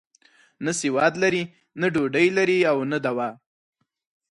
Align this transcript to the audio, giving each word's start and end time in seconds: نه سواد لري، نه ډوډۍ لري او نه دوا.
نه 0.65 0.71
سواد 0.79 1.13
لري، 1.23 1.43
نه 1.79 1.87
ډوډۍ 1.93 2.27
لري 2.37 2.59
او 2.71 2.77
نه 2.91 2.97
دوا. 3.05 3.29